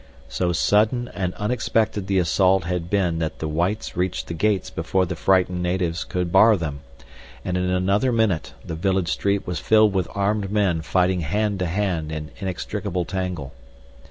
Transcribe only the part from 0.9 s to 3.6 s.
and unexpected the assault had been that the